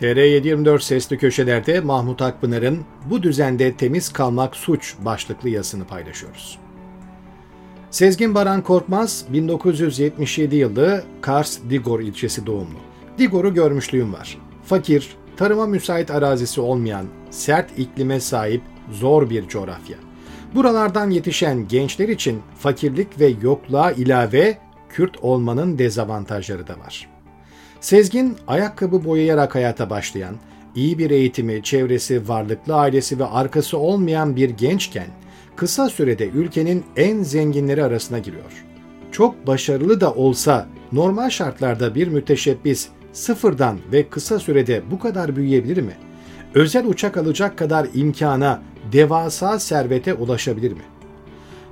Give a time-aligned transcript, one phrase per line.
[0.00, 6.58] TR724 sesli köşelerde Mahmut Akpınar'ın Bu düzende temiz kalmak suç başlıklı yazısını paylaşıyoruz.
[7.90, 12.78] Sezgin Baran Korkmaz 1977 yılı Kars Digor ilçesi doğumlu.
[13.18, 14.38] Digor'u görmüşlüğüm var.
[14.64, 19.96] Fakir, tarıma müsait arazisi olmayan, sert iklime sahip zor bir coğrafya.
[20.54, 24.58] Buralardan yetişen gençler için fakirlik ve yokluğa ilave
[24.88, 27.15] Kürt olmanın dezavantajları da var.
[27.80, 30.36] Sezgin ayakkabı boyayarak hayata başlayan,
[30.74, 35.06] iyi bir eğitimi, çevresi, varlıklı ailesi ve arkası olmayan bir gençken
[35.56, 38.64] kısa sürede ülkenin en zenginleri arasına giriyor.
[39.12, 45.82] Çok başarılı da olsa normal şartlarda bir müteşebbis sıfırdan ve kısa sürede bu kadar büyüyebilir
[45.82, 45.96] mi?
[46.54, 48.62] Özel uçak alacak kadar imkana,
[48.92, 50.82] devasa servete ulaşabilir mi?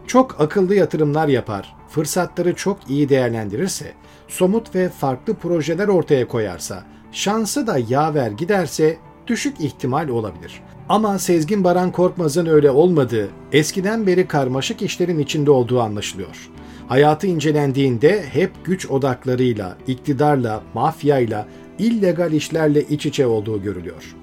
[0.07, 3.93] Çok akıllı yatırımlar yapar, fırsatları çok iyi değerlendirirse,
[4.29, 10.63] somut ve farklı projeler ortaya koyarsa, şansı da yaver giderse düşük ihtimal olabilir.
[10.89, 16.51] Ama Sezgin Baran Korkmaz'ın öyle olmadığı, eskiden beri karmaşık işlerin içinde olduğu anlaşılıyor.
[16.89, 21.47] Hayatı incelendiğinde hep güç odaklarıyla, iktidarla, mafyayla,
[21.79, 24.15] illegal işlerle iç içe olduğu görülüyor.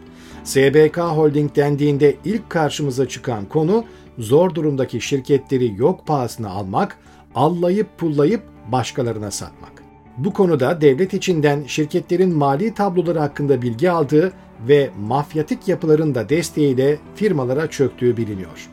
[0.44, 3.86] SBK Holding dendiğinde ilk karşımıza çıkan konu
[4.18, 6.98] zor durumdaki şirketleri yok pahasına almak,
[7.36, 9.81] allayıp pullayıp başkalarına satmak.
[10.24, 14.34] Bu konuda devlet içinden şirketlerin mali tabloları hakkında bilgi aldığı
[14.68, 18.70] ve mafyatik yapıların da desteğiyle firmalara çöktüğü biliniyor.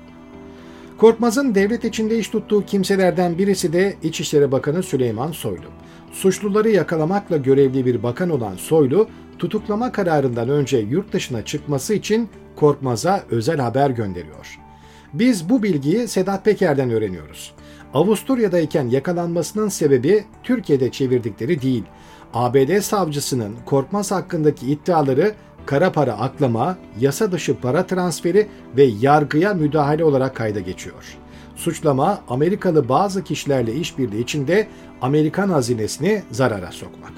[0.98, 5.66] Korkmaz'ın devlet içinde iş tuttuğu kimselerden birisi de İçişleri Bakanı Süleyman Soylu.
[6.12, 13.22] Suçluları yakalamakla görevli bir bakan olan Soylu, tutuklama kararından önce yurt dışına çıkması için Korkmaz'a
[13.30, 14.58] özel haber gönderiyor.
[15.12, 17.54] Biz bu bilgiyi Sedat Peker'den öğreniyoruz.
[17.94, 21.84] Avusturya'dayken yakalanmasının sebebi Türkiye'de çevirdikleri değil.
[22.34, 25.34] ABD savcısının Korkmaz hakkındaki iddiaları
[25.67, 31.16] kara para aklama, yasa dışı para transferi ve yargıya müdahale olarak kayda geçiyor.
[31.56, 34.69] Suçlama Amerikalı bazı kişilerle işbirliği içinde
[35.03, 37.12] Amerikan hazinesini zarara sokmak.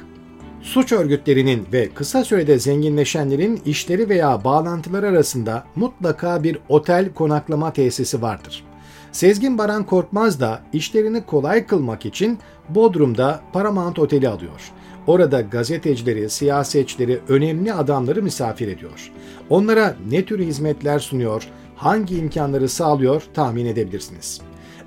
[0.63, 8.23] Suç örgütlerinin ve kısa sürede zenginleşenlerin işleri veya bağlantıları arasında mutlaka bir otel konaklama tesisi
[8.23, 8.70] vardır.
[9.13, 12.39] Sezgin Baran Korkmaz da işlerini kolay kılmak için
[12.69, 14.73] Bodrum'da Paramount Oteli alıyor.
[15.07, 19.13] Orada gazetecileri, siyasetçileri, önemli adamları misafir ediyor.
[19.51, 24.41] Onlara ne tür hizmetler sunuyor, hangi imkanları sağlıyor tahmin edebilirsiniz.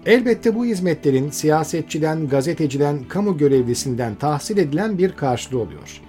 [0.06, 6.02] Elbette bu hizmetlerin siyasetçiden, gazeteciden, kamu görevlisinden tahsil edilen bir karşılığı oluyor.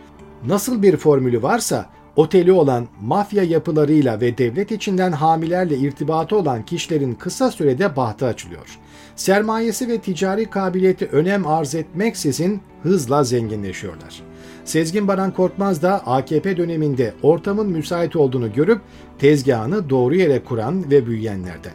[0.46, 7.14] Nasıl bir formülü varsa oteli olan mafya yapılarıyla ve devlet içinden hamilerle irtibatı olan kişilerin
[7.14, 8.78] kısa sürede bahtı açılıyor.
[9.16, 14.22] Sermayesi ve ticari kabiliyeti önem arz etmeksizin hızla zenginleşiyorlar.
[14.64, 18.80] Sezgin Baran Korkmaz da AKP döneminde ortamın müsait olduğunu görüp
[19.18, 21.72] tezgahını doğru yere kuran ve büyüyenlerden.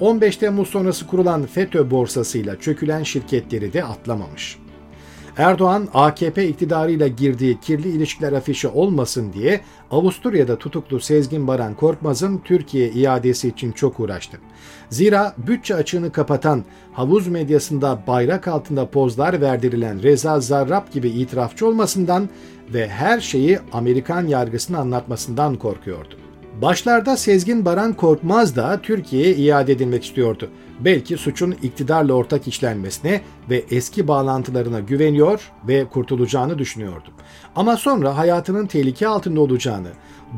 [0.00, 4.58] 15 Temmuz sonrası kurulan FETÖ borsasıyla çökülen şirketleri de atlamamış.
[5.38, 9.60] Erdoğan AKP iktidarıyla girdiği kirli ilişkiler afişi olmasın diye
[9.90, 14.38] Avusturya'da tutuklu Sezgin Baran Korkmaz'ın Türkiye iadesi için çok uğraştı.
[14.90, 22.28] Zira bütçe açığını kapatan, havuz medyasında bayrak altında pozlar verdirilen Reza Zarrab gibi itirafçı olmasından
[22.74, 26.27] ve her şeyi Amerikan yargısını anlatmasından korkuyordu.
[26.62, 30.50] Başlarda Sezgin Baran Korkmaz da Türkiye'ye iade edilmek istiyordu.
[30.80, 33.20] Belki suçun iktidarla ortak işlenmesine
[33.50, 37.08] ve eski bağlantılarına güveniyor ve kurtulacağını düşünüyordu.
[37.56, 39.88] Ama sonra hayatının tehlike altında olacağını,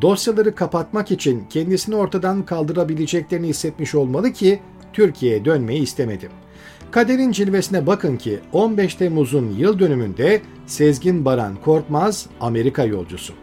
[0.03, 4.61] dosyaları kapatmak için kendisini ortadan kaldırabileceklerini hissetmiş olmalı ki
[4.93, 6.29] Türkiye'ye dönmeyi istemedi.
[6.91, 13.35] Kaderin cilvesine bakın ki 15 Temmuz'un yıl dönümünde Sezgin Baran Korkmaz Amerika yolcusu.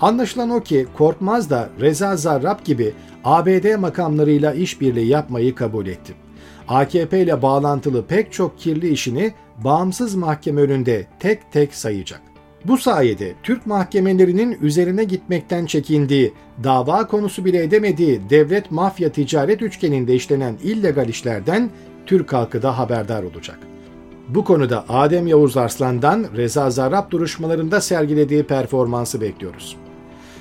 [0.00, 2.94] Anlaşılan o ki Korkmaz da Reza Zarrab gibi
[3.24, 6.14] ABD makamlarıyla işbirliği yapmayı kabul etti.
[6.68, 9.32] AKP ile bağlantılı pek çok kirli işini
[9.64, 12.22] bağımsız mahkeme önünde tek tek sayacak.
[12.64, 16.32] Bu sayede Türk mahkemelerinin üzerine gitmekten çekindiği,
[16.64, 21.70] dava konusu bile edemediği devlet mafya ticaret üçgeninde işlenen illegal işlerden
[22.06, 23.58] Türk halkı da haberdar olacak.
[24.28, 29.76] Bu konuda Adem Yavuz Arslan'dan Reza Zarrab duruşmalarında sergilediği performansı bekliyoruz.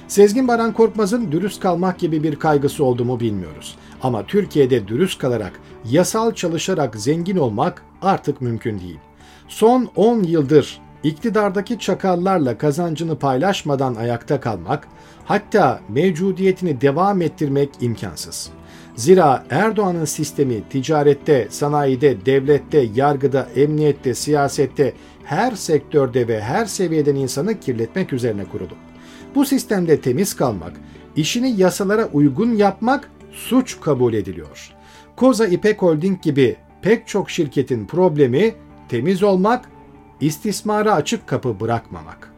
[0.08, 3.76] Sezgin Baran Korkmaz'ın dürüst kalmak gibi bir kaygısı oldu mu bilmiyoruz.
[4.02, 5.60] Ama Türkiye'de dürüst kalarak,
[5.90, 9.00] yasal çalışarak zengin olmak artık mümkün değil.
[9.48, 14.88] Son 10 yıldır iktidardaki çakallarla kazancını paylaşmadan ayakta kalmak,
[15.26, 18.50] hatta mevcudiyetini devam ettirmek imkansız.
[18.96, 24.94] Zira Erdoğan'ın sistemi ticarette, sanayide, devlette, yargıda, emniyette, siyasette,
[25.24, 28.74] her sektörde ve her seviyeden insanı kirletmek üzerine kurulu.
[29.36, 30.74] Bu sistemde temiz kalmak,
[31.16, 34.72] işini yasalara uygun yapmak suç kabul ediliyor.
[35.16, 38.56] Koza İpek Holding gibi pek çok şirketin problemi
[38.90, 39.75] temiz olmak,
[40.22, 42.35] istismara açık kapı bırakmamak.